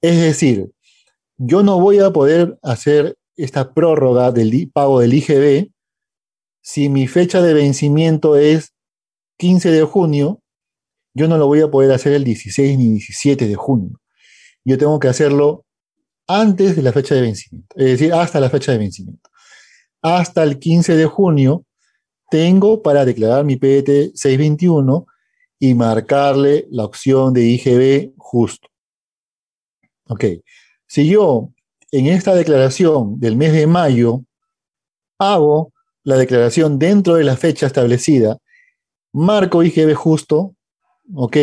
Es 0.00 0.20
decir, 0.20 0.70
yo 1.36 1.62
no 1.62 1.80
voy 1.80 1.98
a 1.98 2.10
poder 2.10 2.58
hacer 2.62 3.16
esta 3.36 3.72
prórroga 3.72 4.30
del 4.30 4.70
pago 4.72 5.00
del 5.00 5.14
IGB 5.14 5.70
si 6.62 6.88
mi 6.88 7.08
fecha 7.08 7.42
de 7.42 7.54
vencimiento 7.54 8.36
es 8.36 8.72
15 9.38 9.70
de 9.70 9.82
junio, 9.82 10.40
yo 11.14 11.28
no 11.28 11.38
lo 11.38 11.46
voy 11.46 11.60
a 11.60 11.70
poder 11.70 11.92
hacer 11.92 12.12
el 12.12 12.24
16 12.24 12.76
ni 12.76 12.90
17 12.90 13.46
de 13.46 13.54
junio. 13.54 14.00
Yo 14.64 14.76
tengo 14.76 14.98
que 14.98 15.08
hacerlo 15.08 15.64
antes 16.26 16.74
de 16.74 16.82
la 16.82 16.92
fecha 16.92 17.14
de 17.14 17.20
vencimiento, 17.22 17.76
es 17.76 17.84
decir, 17.86 18.12
hasta 18.12 18.40
la 18.40 18.50
fecha 18.50 18.72
de 18.72 18.78
vencimiento. 18.78 19.30
Hasta 20.02 20.42
el 20.42 20.58
15 20.58 20.96
de 20.96 21.06
junio 21.06 21.64
tengo 22.30 22.82
para 22.82 23.04
declarar 23.04 23.44
mi 23.44 23.56
PET 23.56 24.12
621 24.14 25.06
y 25.58 25.74
marcarle 25.74 26.66
la 26.70 26.84
opción 26.84 27.32
de 27.32 27.42
IGB 27.42 28.12
justo. 28.16 28.68
Ok. 30.08 30.24
Si 30.86 31.08
yo 31.08 31.50
en 31.90 32.06
esta 32.06 32.34
declaración 32.34 33.20
del 33.20 33.36
mes 33.36 33.52
de 33.52 33.66
mayo 33.66 34.24
hago 35.18 35.72
la 36.02 36.16
declaración 36.16 36.78
dentro 36.78 37.14
de 37.14 37.24
la 37.24 37.36
fecha 37.36 37.66
establecida, 37.66 38.38
marco 39.12 39.62
IGB 39.62 39.94
justo, 39.94 40.53
¿ok? 41.12 41.36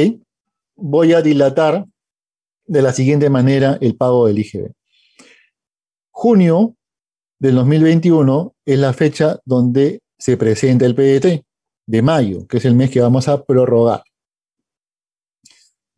Voy 0.75 1.13
a 1.13 1.22
dilatar 1.22 1.86
de 2.65 2.82
la 2.82 2.94
siguiente 2.94 3.30
manera 3.30 3.77
el 3.82 3.96
pago 3.96 4.27
del 4.27 4.39
IGB. 4.39 4.72
Junio 6.12 6.75
del 7.39 7.56
2021 7.56 8.56
es 8.65 8.80
la 8.80 8.94
fecha 8.94 9.39
donde 9.46 10.01
se 10.18 10.38
presenta 10.38 10.86
el 10.86 10.96
PDT 10.96 11.44
de 11.88 12.01
mayo, 12.01 12.48
que 12.48 12.58
es 12.58 12.65
el 12.65 12.75
mes 12.75 12.91
que 12.91 13.01
vamos 13.01 13.27
a 13.27 13.44
prorrogar. 13.44 14.03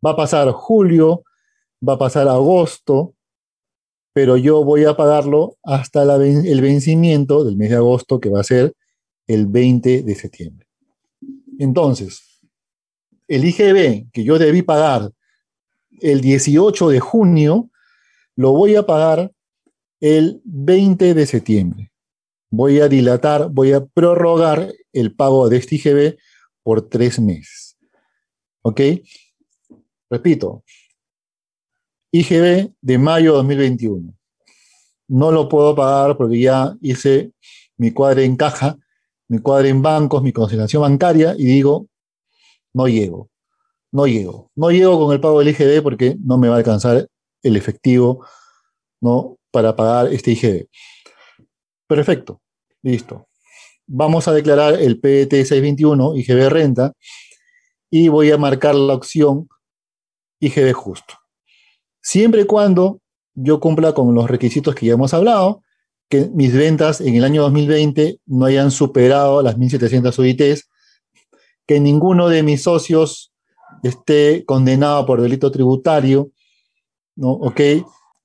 Va 0.04 0.10
a 0.10 0.16
pasar 0.16 0.50
julio, 0.52 1.24
va 1.86 1.94
a 1.94 1.98
pasar 1.98 2.28
agosto, 2.28 3.14
pero 4.12 4.36
yo 4.36 4.64
voy 4.64 4.84
a 4.84 4.96
pagarlo 4.96 5.56
hasta 5.62 6.02
el 6.02 6.60
vencimiento 6.60 7.44
del 7.44 7.56
mes 7.56 7.70
de 7.70 7.76
agosto, 7.76 8.20
que 8.20 8.30
va 8.30 8.40
a 8.40 8.44
ser 8.44 8.74
el 9.26 9.46
20 9.46 10.02
de 10.02 10.14
septiembre. 10.14 10.66
Entonces, 11.58 12.33
el 13.28 13.44
IGB 13.44 14.10
que 14.12 14.24
yo 14.24 14.38
debí 14.38 14.62
pagar 14.62 15.12
el 16.00 16.20
18 16.20 16.88
de 16.88 17.00
junio, 17.00 17.70
lo 18.36 18.52
voy 18.52 18.76
a 18.76 18.84
pagar 18.84 19.32
el 20.00 20.40
20 20.44 21.14
de 21.14 21.26
septiembre. 21.26 21.92
Voy 22.50 22.80
a 22.80 22.88
dilatar, 22.88 23.48
voy 23.50 23.72
a 23.72 23.84
prorrogar 23.84 24.72
el 24.92 25.14
pago 25.14 25.48
de 25.48 25.56
este 25.56 25.76
IGB 25.76 26.16
por 26.62 26.88
tres 26.88 27.18
meses. 27.20 27.76
¿Ok? 28.62 28.80
Repito, 30.10 30.62
IGB 32.12 32.72
de 32.80 32.98
mayo 32.98 33.32
de 33.32 33.36
2021. 33.38 34.14
No 35.08 35.32
lo 35.32 35.48
puedo 35.48 35.74
pagar 35.74 36.16
porque 36.16 36.40
ya 36.40 36.76
hice 36.80 37.32
mi 37.76 37.92
cuadre 37.92 38.24
en 38.24 38.36
caja, 38.36 38.78
mi 39.28 39.38
cuadre 39.38 39.70
en 39.70 39.82
bancos, 39.82 40.22
mi 40.22 40.32
consignación 40.32 40.82
bancaria 40.82 41.34
y 41.36 41.44
digo, 41.44 41.88
no 42.74 42.88
llego, 42.88 43.30
no 43.92 44.06
llego. 44.06 44.50
No 44.54 44.70
llego 44.70 44.98
con 44.98 45.14
el 45.14 45.20
pago 45.20 45.38
del 45.38 45.48
IGB 45.48 45.82
porque 45.82 46.16
no 46.22 46.36
me 46.36 46.48
va 46.48 46.56
a 46.56 46.58
alcanzar 46.58 47.08
el 47.42 47.56
efectivo 47.56 48.26
¿no? 49.00 49.38
para 49.50 49.74
pagar 49.74 50.12
este 50.12 50.32
IGB. 50.32 50.66
Perfecto, 51.86 52.42
listo. 52.82 53.28
Vamos 53.86 54.28
a 54.28 54.32
declarar 54.32 54.80
el 54.80 55.00
PET 55.00 55.30
621, 55.30 56.16
IGB 56.16 56.48
renta, 56.48 56.92
y 57.90 58.08
voy 58.08 58.30
a 58.30 58.38
marcar 58.38 58.74
la 58.74 58.94
opción 58.94 59.48
IGB 60.40 60.72
justo 60.72 61.14
siempre 62.04 62.42
y 62.42 62.44
cuando 62.44 63.00
yo 63.34 63.58
cumpla 63.58 63.94
con 63.94 64.14
los 64.14 64.30
requisitos 64.30 64.74
que 64.74 64.86
ya 64.86 64.92
hemos 64.92 65.14
hablado, 65.14 65.62
que 66.08 66.30
mis 66.32 66.54
ventas 66.54 67.00
en 67.00 67.16
el 67.16 67.24
año 67.24 67.42
2020 67.42 68.20
no 68.26 68.44
hayan 68.44 68.70
superado 68.70 69.42
las 69.42 69.56
1.700 69.56 70.16
UITs, 70.18 70.68
que 71.66 71.80
ninguno 71.80 72.28
de 72.28 72.42
mis 72.42 72.62
socios 72.62 73.32
esté 73.82 74.44
condenado 74.44 75.04
por 75.06 75.20
delito 75.20 75.50
tributario, 75.50 76.30
¿no? 77.16 77.30
¿Ok? 77.30 77.60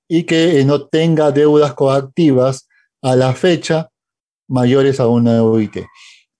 Y 0.07 0.23
que 0.23 0.63
no 0.65 0.87
tenga 0.87 1.31
deudas 1.31 1.73
coactivas 1.73 2.67
a 3.01 3.15
la 3.15 3.33
fecha 3.33 3.89
mayores 4.47 4.99
a 4.99 5.07
una 5.07 5.43
UIT. 5.43 5.77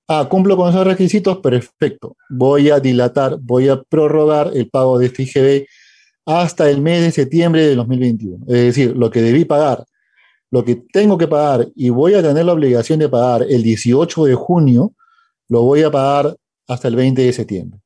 Ah, 0.07 0.27
cumplo 0.27 0.57
con 0.57 0.69
esos 0.69 0.85
requisitos, 0.85 1.37
perfecto. 1.37 2.17
Voy 2.29 2.71
a 2.71 2.79
dilatar, 2.79 3.37
voy 3.39 3.69
a 3.69 3.81
prorrogar 3.81 4.51
el 4.55 4.67
pago 4.67 4.97
de 4.97 5.05
este 5.05 5.23
IGB 5.23 5.67
hasta 6.25 6.69
el 6.69 6.81
mes 6.81 7.03
de 7.03 7.11
septiembre 7.11 7.61
de 7.61 7.75
2021. 7.75 8.45
Es 8.47 8.75
decir, 8.75 8.97
lo 8.97 9.11
que 9.11 9.21
debí 9.21 9.45
pagar, 9.45 9.85
lo 10.49 10.65
que 10.65 10.75
tengo 10.91 11.17
que 11.17 11.27
pagar 11.27 11.67
y 11.75 11.89
voy 11.89 12.15
a 12.15 12.23
tener 12.23 12.45
la 12.45 12.53
obligación 12.53 12.99
de 12.99 13.07
pagar 13.07 13.45
el 13.47 13.61
18 13.61 14.25
de 14.25 14.33
junio, 14.33 14.93
lo 15.47 15.61
voy 15.61 15.83
a 15.83 15.91
pagar 15.91 16.35
hasta 16.69 16.87
el 16.87 16.95
20 16.95 17.21
de 17.21 17.33
septiembre. 17.33 17.81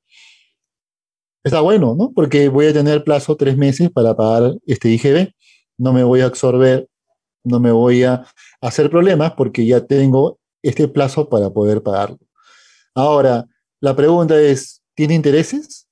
Está 1.43 1.61
bueno, 1.61 1.95
¿no? 1.97 2.11
Porque 2.13 2.49
voy 2.49 2.67
a 2.67 2.73
tener 2.73 3.03
plazo 3.03 3.35
tres 3.35 3.57
meses 3.57 3.89
para 3.89 4.15
pagar 4.15 4.55
este 4.65 4.89
IGB. 4.89 5.33
No 5.77 5.91
me 5.91 6.03
voy 6.03 6.21
a 6.21 6.25
absorber, 6.25 6.87
no 7.43 7.59
me 7.59 7.71
voy 7.71 8.03
a 8.03 8.25
hacer 8.61 8.89
problemas 8.89 9.33
porque 9.33 9.65
ya 9.65 9.85
tengo 9.85 10.39
este 10.61 10.87
plazo 10.87 11.27
para 11.27 11.49
poder 11.49 11.81
pagarlo. 11.81 12.19
Ahora, 12.93 13.45
la 13.81 13.95
pregunta 13.95 14.39
es, 14.39 14.81
¿tiene 14.95 15.15
intereses? 15.15 15.87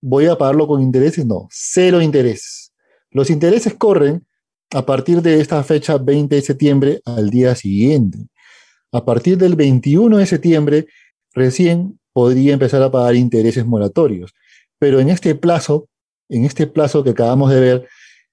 ¿Voy 0.00 0.26
a 0.26 0.36
pagarlo 0.36 0.68
con 0.68 0.82
intereses? 0.82 1.24
No, 1.26 1.48
cero 1.50 2.00
intereses. 2.00 2.72
Los 3.10 3.30
intereses 3.30 3.74
corren 3.74 4.26
a 4.72 4.84
partir 4.84 5.22
de 5.22 5.40
esta 5.40 5.62
fecha 5.64 5.96
20 5.98 6.34
de 6.34 6.42
septiembre 6.42 7.00
al 7.04 7.30
día 7.30 7.54
siguiente. 7.54 8.18
A 8.92 9.04
partir 9.04 9.38
del 9.38 9.56
21 9.56 10.18
de 10.18 10.26
septiembre, 10.26 10.86
recién 11.34 11.98
podría 12.16 12.54
empezar 12.54 12.82
a 12.82 12.90
pagar 12.90 13.14
intereses 13.14 13.66
moratorios. 13.66 14.32
Pero 14.78 15.00
en 15.00 15.10
este 15.10 15.34
plazo, 15.34 15.90
en 16.30 16.46
este 16.46 16.66
plazo 16.66 17.04
que 17.04 17.10
acabamos 17.10 17.50
de 17.50 17.60
ver, 17.60 17.88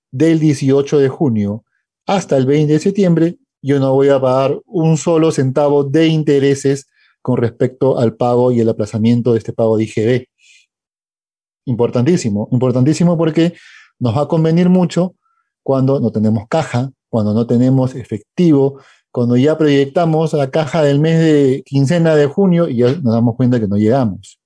del 0.10 0.40
18 0.40 1.00
de 1.00 1.10
junio 1.10 1.66
hasta 2.08 2.38
el 2.38 2.46
20 2.46 2.72
de 2.72 2.80
septiembre, 2.80 3.38
yo 3.62 3.82
no 3.82 3.94
voy 3.94 4.08
a 4.08 4.22
pagar 4.22 4.58
un 4.68 4.96
solo 4.96 5.34
centavo 5.34 5.84
de 5.84 6.08
intereses 6.08 6.88
con 7.22 7.36
respecto 7.36 8.00
al 8.00 8.16
pago 8.16 8.54
y 8.54 8.62
el 8.62 8.70
aplazamiento 8.70 9.34
de 9.34 9.40
este 9.40 9.52
pago 9.52 9.76
de 9.76 9.84
IGB. 9.84 10.28
Importantísimo, 11.66 12.48
importantísimo 12.54 13.18
porque 13.18 13.54
nos 14.00 14.16
va 14.16 14.22
a 14.22 14.28
convenir 14.30 14.70
mucho 14.70 15.18
cuando 15.62 16.00
no 16.00 16.10
tenemos 16.10 16.48
caja, 16.48 16.90
cuando 17.10 17.34
no 17.34 17.46
tenemos 17.46 17.96
efectivo, 17.96 18.80
cuando 19.14 19.38
ya 19.38 19.60
proyectamos 19.60 20.34
la 20.34 20.50
caja 20.50 20.82
del 20.82 21.00
mes 21.00 21.20
de 21.20 21.62
quincena 21.64 22.16
de 22.16 22.26
junio 22.26 22.68
y 22.68 22.78
ya 22.78 22.94
nos 22.94 23.14
damos 23.14 23.36
cuenta 23.36 23.60
que 23.60 23.68
no 23.68 23.78
llegamos. 23.78 24.40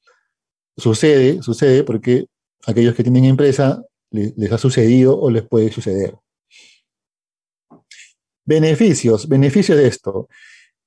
Sucede, 0.75 1.41
sucede 1.41 1.85
porque 1.85 2.25
aquellos 2.65 2.93
que 2.93 3.01
tienen 3.01 3.23
empresa 3.23 3.81
les, 4.11 4.37
les 4.37 4.51
ha 4.51 4.57
sucedido 4.57 5.17
o 5.17 5.29
les 5.31 5.43
puede 5.47 5.71
suceder. 5.71 6.15
Beneficios, 8.43 9.29
beneficios 9.29 9.77
de 9.77 9.87
esto. 9.87 10.27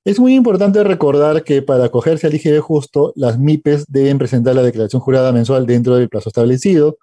Es 0.05 0.19
muy 0.19 0.35
importante 0.35 0.83
recordar 0.83 1.43
que 1.43 1.63
para 1.63 1.85
acogerse 1.85 2.27
al 2.27 2.35
IGB 2.35 2.59
justo, 2.59 3.13
las 3.15 3.39
MIPES 3.39 3.85
deben 3.87 4.19
presentar 4.19 4.53
la 4.53 4.61
declaración 4.61 5.01
jurada 5.01 5.31
mensual 5.31 5.65
dentro 5.65 5.95
del 5.95 6.07
plazo 6.07 6.29
establecido 6.29 6.99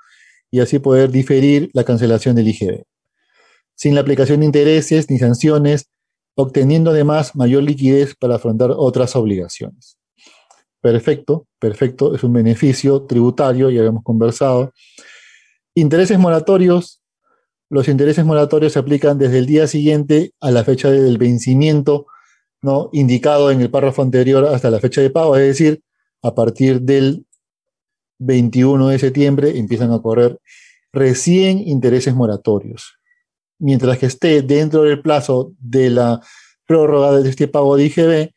y 0.53 0.61
así 0.61 0.79
poder 0.79 1.11
diferir 1.11 1.71
la 1.73 1.83
cancelación 1.83 2.37
del 2.37 2.47
IGB. 2.47 2.85
Sin 3.75 3.97
la 3.97 4.01
aplicación 4.01 4.41
de 4.41 4.47
intereses 4.47 5.11
ni 5.11 5.19
sanciones, 5.19 5.89
obteniendo 6.41 6.93
además 6.93 7.35
mayor 7.35 7.65
liquidez 7.65 8.15
para 8.15 8.37
afrontar 8.37 8.71
otras 8.71 9.17
obligaciones. 9.17 9.99
Perfecto, 10.81 11.49
perfecto, 11.59 12.15
es 12.15 12.23
un 12.23 12.33
beneficio 12.33 13.03
tributario, 13.07 13.71
ya 13.71 13.81
habíamos 13.81 14.05
conversado. 14.05 14.73
Intereses 15.75 16.17
moratorios, 16.17 17.03
los 17.69 17.89
intereses 17.89 18.25
moratorios 18.25 18.75
se 18.75 18.79
aplican 18.79 19.19
desde 19.19 19.39
el 19.39 19.47
día 19.47 19.67
siguiente 19.67 20.31
a 20.39 20.53
la 20.53 20.63
fecha 20.63 20.93
del 20.93 21.19
vencimiento 21.19 22.07
¿no? 22.63 22.89
indicado 22.93 23.51
en 23.51 23.61
el 23.61 23.69
párrafo 23.69 24.03
anterior 24.03 24.47
hasta 24.47 24.71
la 24.71 24.79
fecha 24.79 25.01
de 25.01 25.11
pago, 25.11 25.35
es 25.37 25.43
decir, 25.43 25.83
a 26.23 26.37
partir 26.37 26.83
del 26.83 27.27
21 28.21 28.89
de 28.91 28.99
septiembre 29.01 29.59
empiezan 29.59 29.91
a 29.91 30.01
correr 30.01 30.39
recién 30.93 31.59
intereses 31.59 32.15
moratorios. 32.15 32.98
Mientras 33.59 33.99
que 33.99 34.07
esté 34.07 34.43
dentro 34.43 34.83
del 34.83 35.03
plazo 35.03 35.53
de 35.59 35.91
la 35.91 36.21
prórroga 36.67 37.21
de 37.21 37.29
este 37.29 37.49
pago 37.49 37.77
de 37.77 37.87
IGB, 37.87 38.31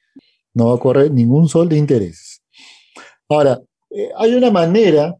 no 0.53 0.67
va 0.67 0.75
a 0.75 0.79
correr 0.79 1.11
ningún 1.11 1.47
sol 1.47 1.69
de 1.69 1.77
intereses. 1.77 2.41
Ahora, 3.29 3.61
eh, 3.89 4.09
hay 4.17 4.33
una 4.33 4.51
manera 4.51 5.15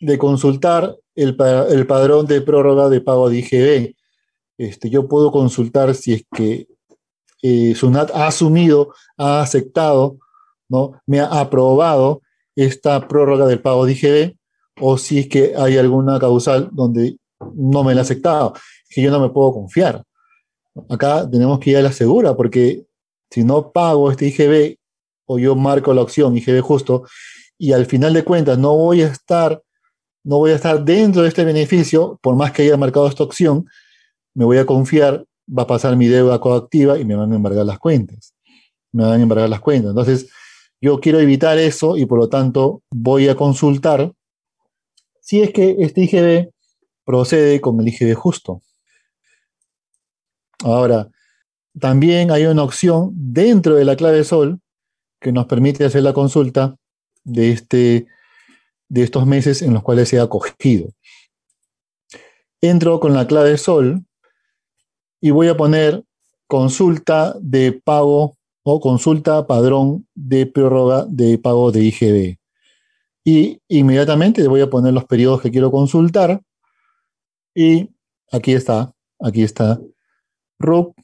de 0.00 0.18
consultar 0.18 0.96
el, 1.14 1.36
el, 1.70 1.86
padrón 1.86 2.26
de 2.26 2.40
prórroga 2.40 2.88
de 2.88 3.00
pago 3.00 3.28
de 3.28 3.38
IGB. 3.38 3.94
Este, 4.58 4.90
yo 4.90 5.08
puedo 5.08 5.32
consultar 5.32 5.94
si 5.94 6.14
es 6.14 6.24
que 6.34 6.68
eh, 7.42 7.74
SUNAT 7.74 8.10
ha 8.14 8.26
asumido, 8.26 8.94
ha 9.16 9.40
aceptado, 9.40 10.18
¿no? 10.68 11.00
me 11.06 11.20
ha 11.20 11.26
aprobado 11.26 12.22
esta 12.56 13.06
prórroga 13.06 13.46
del 13.46 13.60
pago 13.60 13.86
de 13.86 13.92
IGB 13.92 14.36
o 14.80 14.98
si 14.98 15.20
es 15.20 15.28
que 15.28 15.54
hay 15.56 15.76
alguna 15.76 16.18
causal 16.18 16.68
donde 16.72 17.18
no 17.54 17.84
me 17.84 17.94
la 17.94 18.00
ha 18.00 18.02
aceptado, 18.02 18.54
que 18.88 19.02
yo 19.02 19.10
no 19.10 19.20
me 19.20 19.30
puedo 19.30 19.52
confiar. 19.52 20.02
Acá 20.88 21.28
tenemos 21.30 21.58
que 21.58 21.70
ir 21.70 21.76
a 21.76 21.82
la 21.82 21.92
segura 21.92 22.36
porque 22.36 22.86
si 23.30 23.44
no 23.44 23.72
pago 23.72 24.10
este 24.10 24.26
IGB 24.26 24.76
o 25.26 25.38
yo 25.38 25.54
marco 25.54 25.92
la 25.92 26.02
opción 26.02 26.36
IGB 26.36 26.60
justo 26.60 27.04
y 27.58 27.72
al 27.72 27.86
final 27.86 28.14
de 28.14 28.24
cuentas 28.24 28.58
no 28.58 28.76
voy 28.76 29.02
a 29.02 29.08
estar 29.08 29.62
no 30.24 30.36
voy 30.38 30.50
a 30.50 30.56
estar 30.56 30.84
dentro 30.84 31.22
de 31.22 31.28
este 31.28 31.44
beneficio, 31.44 32.18
por 32.22 32.36
más 32.36 32.52
que 32.52 32.62
haya 32.62 32.76
marcado 32.76 33.08
esta 33.08 33.24
opción, 33.24 33.66
me 34.34 34.44
voy 34.44 34.58
a 34.58 34.66
confiar 34.66 35.24
va 35.48 35.62
a 35.62 35.66
pasar 35.66 35.96
mi 35.96 36.06
deuda 36.06 36.38
coactiva 36.40 36.98
y 36.98 37.04
me 37.04 37.14
van 37.14 37.32
a 37.32 37.36
embargar 37.36 37.64
las 37.64 37.78
cuentas. 37.78 38.34
Me 38.92 39.04
van 39.04 39.20
a 39.20 39.22
embargar 39.22 39.48
las 39.48 39.60
cuentas. 39.60 39.90
Entonces, 39.90 40.30
yo 40.80 41.00
quiero 41.00 41.18
evitar 41.18 41.58
eso 41.58 41.96
y 41.96 42.06
por 42.06 42.18
lo 42.18 42.28
tanto 42.28 42.82
voy 42.90 43.28
a 43.28 43.34
consultar 43.34 44.12
si 45.20 45.42
es 45.42 45.52
que 45.52 45.76
este 45.80 46.02
IGB 46.02 46.50
procede 47.04 47.60
con 47.60 47.80
el 47.80 47.88
IGB 47.88 48.14
justo. 48.14 48.62
Ahora, 50.64 51.08
también 51.78 52.30
hay 52.30 52.46
una 52.46 52.62
opción 52.62 53.12
dentro 53.14 53.74
de 53.74 53.84
la 53.84 53.96
clave 53.96 54.24
SOL 54.24 54.60
que 55.20 55.32
nos 55.32 55.46
permite 55.46 55.84
hacer 55.84 56.02
la 56.02 56.12
consulta 56.12 56.76
de, 57.24 57.52
este, 57.52 58.06
de 58.88 59.02
estos 59.02 59.26
meses 59.26 59.62
en 59.62 59.74
los 59.74 59.82
cuales 59.82 60.08
se 60.08 60.18
ha 60.18 60.24
acogido. 60.24 60.88
Entro 62.60 62.98
con 62.98 63.14
la 63.14 63.26
clave 63.26 63.56
SOL 63.56 64.04
y 65.20 65.30
voy 65.30 65.48
a 65.48 65.56
poner 65.56 66.04
consulta 66.46 67.36
de 67.40 67.72
pago 67.72 68.36
o 68.64 68.80
consulta 68.80 69.46
padrón 69.46 70.06
de 70.14 70.46
prórroga 70.46 71.06
de 71.08 71.38
pago 71.38 71.70
de 71.70 71.84
IGB. 71.84 72.38
Y 73.24 73.60
inmediatamente 73.68 74.46
voy 74.48 74.62
a 74.62 74.70
poner 74.70 74.94
los 74.94 75.04
periodos 75.04 75.40
que 75.40 75.50
quiero 75.50 75.70
consultar. 75.70 76.42
Y 77.54 77.90
aquí 78.32 78.52
está, 78.52 78.92
aquí 79.20 79.42
está. 79.42 79.78
RUP, 80.58 80.96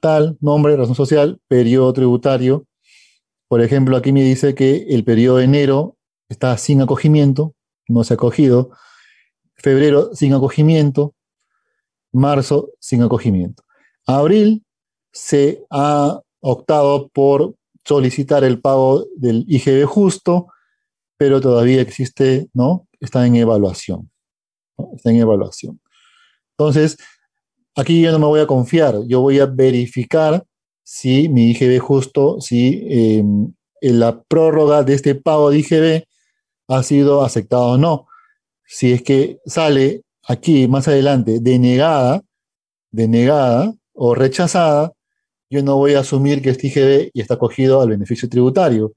tal, 0.00 0.36
nombre, 0.40 0.76
razón 0.76 0.94
social, 0.94 1.40
periodo 1.48 1.92
tributario. 1.92 2.66
Por 3.48 3.62
ejemplo, 3.62 3.96
aquí 3.96 4.12
me 4.12 4.22
dice 4.22 4.54
que 4.54 4.86
el 4.90 5.04
periodo 5.04 5.38
de 5.38 5.44
enero 5.44 5.96
está 6.28 6.56
sin 6.58 6.82
acogimiento, 6.82 7.54
no 7.88 8.04
se 8.04 8.14
ha 8.14 8.16
acogido. 8.16 8.70
Febrero 9.54 10.14
sin 10.14 10.34
acogimiento 10.34 11.14
marzo 12.12 12.70
sin 12.80 13.02
acogimiento. 13.02 13.62
Abril 14.06 14.64
se 15.12 15.64
ha 15.70 16.20
optado 16.40 17.08
por 17.08 17.54
solicitar 17.84 18.44
el 18.44 18.60
pago 18.60 19.06
del 19.16 19.44
IGB 19.48 19.84
justo, 19.86 20.48
pero 21.16 21.40
todavía 21.40 21.80
existe, 21.80 22.48
¿no? 22.52 22.86
Está 23.00 23.26
en 23.26 23.36
evaluación. 23.36 24.10
Está 24.94 25.10
en 25.10 25.16
evaluación. 25.16 25.80
Entonces, 26.56 26.98
aquí 27.78 28.02
yo 28.02 28.10
no 28.10 28.18
me 28.18 28.26
voy 28.26 28.40
a 28.40 28.46
confiar, 28.46 28.96
yo 29.06 29.20
voy 29.20 29.38
a 29.38 29.46
verificar 29.46 30.44
si 30.82 31.28
mi 31.28 31.50
IGB 31.52 31.78
justo, 31.78 32.40
si 32.40 32.84
em, 32.90 33.54
la 33.80 34.20
prórroga 34.22 34.82
de 34.82 34.94
este 34.94 35.14
pago 35.14 35.50
de 35.50 35.58
IGB 35.58 36.04
ha 36.68 36.82
sido 36.82 37.22
aceptado 37.24 37.72
o 37.72 37.78
no. 37.78 38.08
Si 38.66 38.92
es 38.92 39.02
que 39.02 39.38
sale 39.46 40.02
aquí 40.26 40.66
más 40.66 40.88
adelante 40.88 41.38
denegada, 41.40 42.22
denegada 42.90 43.72
o 43.94 44.14
rechazada, 44.14 44.92
yo 45.48 45.62
no 45.62 45.76
voy 45.76 45.94
a 45.94 46.00
asumir 46.00 46.42
que 46.42 46.50
este 46.50 46.66
IGB 46.66 47.10
y 47.14 47.20
está 47.20 47.38
cogido 47.38 47.80
al 47.80 47.90
beneficio 47.90 48.28
tributario, 48.28 48.92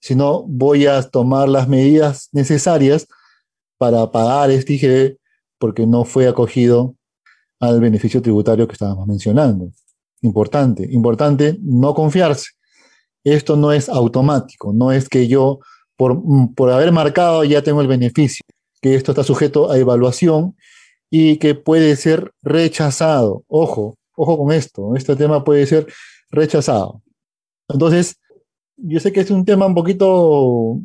sino 0.00 0.44
voy 0.46 0.86
a 0.86 1.02
tomar 1.02 1.48
las 1.48 1.66
medidas 1.66 2.28
necesarias 2.32 3.06
para 3.78 4.10
pagar 4.12 4.50
este 4.50 4.74
IGB 4.74 5.16
porque 5.58 5.86
no 5.86 6.04
fue 6.04 6.28
acogido 6.28 6.97
al 7.60 7.80
beneficio 7.80 8.22
tributario 8.22 8.66
que 8.66 8.74
estábamos 8.74 9.06
mencionando. 9.06 9.70
Importante, 10.22 10.86
importante 10.90 11.58
no 11.60 11.94
confiarse. 11.94 12.50
Esto 13.24 13.56
no 13.56 13.72
es 13.72 13.88
automático, 13.88 14.72
no 14.72 14.92
es 14.92 15.08
que 15.08 15.28
yo, 15.28 15.60
por, 15.96 16.22
por 16.54 16.70
haber 16.70 16.92
marcado, 16.92 17.44
ya 17.44 17.62
tengo 17.62 17.80
el 17.80 17.88
beneficio 17.88 18.44
que 18.80 18.94
esto 18.94 19.12
está 19.12 19.24
sujeto 19.24 19.70
a 19.70 19.78
evaluación 19.78 20.56
y 21.10 21.38
que 21.38 21.54
puede 21.54 21.96
ser 21.96 22.32
rechazado. 22.42 23.44
Ojo, 23.48 23.96
ojo 24.14 24.38
con 24.38 24.52
esto, 24.52 24.94
este 24.96 25.16
tema 25.16 25.44
puede 25.44 25.66
ser 25.66 25.86
rechazado. 26.30 27.02
Entonces, 27.68 28.16
yo 28.76 29.00
sé 29.00 29.12
que 29.12 29.20
es 29.20 29.30
un 29.30 29.44
tema 29.44 29.66
un 29.66 29.74
poquito 29.74 30.80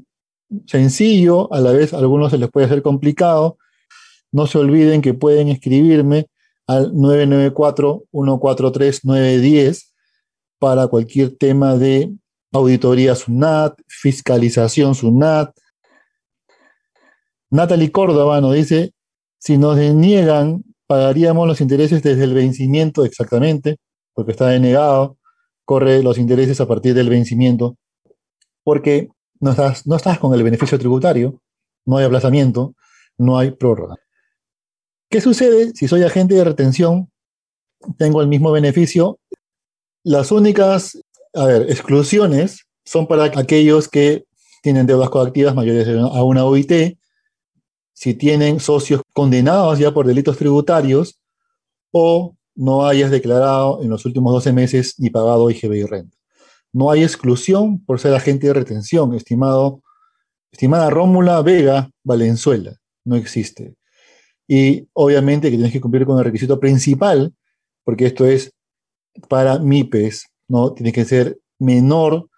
sencillo, 0.66 1.52
a 1.54 1.60
la 1.60 1.72
vez 1.72 1.94
a 1.94 1.98
algunos 1.98 2.32
se 2.32 2.38
les 2.38 2.50
puede 2.50 2.66
hacer 2.66 2.82
complicado. 2.82 3.58
No 4.32 4.48
se 4.48 4.58
olviden 4.58 5.02
que 5.02 5.14
pueden 5.14 5.50
escribirme 5.50 6.26
al 6.68 6.92
994-143-910 6.94 9.92
para 10.60 10.88
cualquier 10.88 11.38
tema 11.38 11.76
de 11.76 12.14
auditoría 12.52 13.16
SUNAT, 13.16 13.80
fiscalización 13.88 14.96
SUNAT, 14.96 15.56
Natalie 17.54 17.92
Córdoba 17.92 18.42
nos 18.42 18.56
dice, 18.56 18.96
si 19.38 19.60
nos 19.60 19.78
deniegan, 19.78 20.64
pagaríamos 20.88 21.48
los 21.48 21.62
intereses 21.62 22.02
desde 22.02 22.24
el 22.24 22.34
vencimiento 22.34 23.06
exactamente, 23.06 23.78
porque 24.16 24.32
está 24.32 24.48
denegado, 24.48 25.20
corre 25.64 26.02
los 26.02 26.18
intereses 26.18 26.60
a 26.62 26.68
partir 26.68 26.96
del 26.96 27.10
vencimiento, 27.10 27.78
porque 28.64 29.10
no 29.40 29.52
estás, 29.52 29.86
no 29.86 29.96
estás 29.96 30.18
con 30.18 30.34
el 30.34 30.42
beneficio 30.42 30.80
tributario, 30.80 31.40
no 31.86 31.98
hay 31.98 32.06
aplazamiento, 32.06 32.74
no 33.20 33.38
hay 33.38 33.52
prórroga. 33.52 33.98
¿Qué 35.14 35.22
sucede 35.22 35.74
si 35.76 35.88
soy 35.88 36.02
agente 36.02 36.34
de 36.34 36.44
retención? 36.44 37.08
Tengo 38.00 38.20
el 38.24 38.28
mismo 38.28 38.52
beneficio. 38.52 39.20
Las 40.04 40.32
únicas, 40.32 40.98
exclusiones 41.68 42.66
son 42.84 43.06
para 43.06 43.26
aquellos 43.26 43.88
que 43.88 44.26
tienen 44.64 44.88
deudas 44.88 45.12
coactivas 45.12 45.54
mayores 45.54 45.88
a 45.88 46.24
una 46.24 46.46
OIT, 46.46 46.98
si 47.94 48.16
tienen 48.16 48.60
socios 48.60 49.04
condenados 49.14 49.78
ya 49.78 49.94
por 49.94 50.08
delitos 50.08 50.36
tributarios 50.36 51.20
o 51.92 52.36
no 52.56 52.88
hayas 52.88 53.12
declarado 53.12 53.84
en 53.84 53.92
los 53.92 54.08
últimos 54.08 54.34
12 54.34 54.52
meses 54.52 54.96
ni 54.98 55.12
pagado 55.12 55.52
IGB 55.52 55.74
y 55.74 55.84
renta. 55.84 56.18
No 56.72 56.90
hay 56.90 57.04
exclusión 57.04 57.86
por 57.86 58.00
ser 58.00 58.16
agente 58.16 58.48
de 58.48 58.54
retención, 58.56 59.14
estimado, 59.14 59.84
estimada 60.52 60.90
Rómula 60.90 61.40
Vega 61.44 61.92
Valenzuela. 62.04 62.78
No 63.06 63.16
existe. 63.16 63.76
Y 64.48 64.88
obviamente 64.94 65.50
que 65.50 65.56
tienes 65.56 65.74
que 65.74 65.82
cumplir 65.82 66.06
con 66.06 66.18
el 66.18 66.26
requisito 66.26 66.60
principal, 66.60 67.34
porque 67.84 68.08
esto 68.08 68.26
es 68.26 68.54
para 69.30 69.60
MIPES, 69.60 70.28
¿no? 70.48 70.74
Tiene 70.74 70.92
que 70.92 71.06
ser 71.06 71.40
menor 71.60 72.30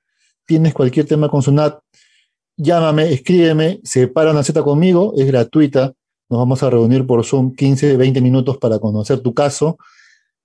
tienes 0.45 0.73
cualquier 0.73 1.05
tema 1.05 1.29
con 1.29 1.41
SUNAT, 1.41 1.79
llámame, 2.57 3.13
escríbeme, 3.13 3.79
separa 3.81 4.31
una 4.31 4.43
cita 4.43 4.61
conmigo, 4.61 5.13
es 5.15 5.25
gratuita, 5.25 5.93
nos 6.29 6.39
vamos 6.39 6.63
a 6.63 6.69
reunir 6.69 7.07
por 7.07 7.23
Zoom 7.23 7.55
15, 7.55 7.95
20 7.95 8.19
minutos 8.19 8.57
para 8.57 8.79
conocer 8.79 9.21
tu 9.21 9.33
caso, 9.33 9.77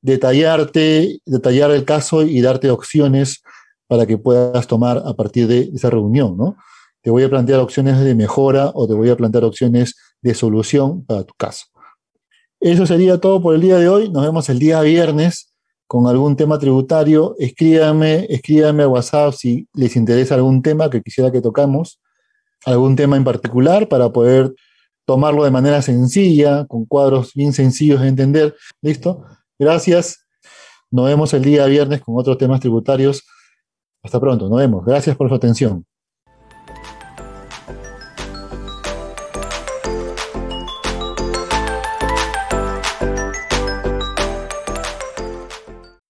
detallarte, 0.03 1.18
detallar 1.27 1.72
el 1.72 1.85
caso 1.85 2.22
y 2.22 2.40
darte 2.40 2.70
opciones 2.70 3.42
para 3.88 4.07
que 4.07 4.18
puedas 4.18 4.68
tomar 4.68 5.03
a 5.05 5.14
partir 5.14 5.48
de 5.48 5.72
esa 5.74 5.90
reunión, 5.90 6.37
¿no? 6.37 6.57
Te 7.03 7.11
voy 7.11 7.24
a 7.24 7.29
plantear 7.29 7.59
opciones 7.59 7.98
de 7.98 8.14
mejora 8.14 8.70
o 8.72 8.87
te 8.87 8.94
voy 8.94 9.11
a 9.11 9.16
plantear 9.16 9.42
opciones 9.42 9.96
de 10.22 10.35
solución 10.35 11.05
para 11.05 11.24
tu 11.24 11.35
caso. 11.35 11.66
Eso 12.61 12.87
sería 12.87 13.18
todo 13.18 13.42
por 13.42 13.57
el 13.57 13.62
día 13.62 13.79
de 13.79 13.88
hoy. 13.88 14.11
Nos 14.11 14.22
vemos 14.22 14.48
el 14.48 14.61
día 14.61 14.81
viernes 14.83 15.47
con 15.88 16.07
algún 16.07 16.37
tema 16.37 16.59
tributario. 16.59 17.35
Escríbanme, 17.38 18.27
escríbanme 18.29 18.85
a 18.85 18.88
WhatsApp 18.88 19.33
si 19.33 19.66
les 19.72 19.96
interesa 19.96 20.37
algún 20.37 20.62
tema 20.62 20.88
que 20.90 21.03
quisiera 21.03 21.33
que 21.33 21.40
tocamos, 21.40 21.98
algún 22.64 22.94
tema 22.94 23.16
en 23.16 23.24
particular 23.24 23.88
para 23.88 24.12
poder 24.12 24.55
tomarlo 25.07 25.44
de 25.44 25.51
manera 25.51 25.81
sencilla, 25.81 26.66
con 26.66 26.85
cuadros 26.85 27.33
bien 27.35 27.55
sencillos 27.55 28.03
de 28.03 28.09
entender. 28.09 28.55
¿Listo? 28.83 29.24
Gracias. 29.59 30.27
Nos 30.90 31.07
vemos 31.07 31.33
el 31.33 31.42
día 31.42 31.64
viernes 31.66 32.03
con 32.03 32.16
otros 32.18 32.37
temas 32.37 32.61
tributarios. 32.61 33.24
Hasta 34.03 34.20
pronto, 34.20 34.48
nos 34.48 34.59
vemos. 34.59 34.85
Gracias 34.85 35.16
por 35.16 35.29
su 35.31 35.35
atención. 35.35 35.87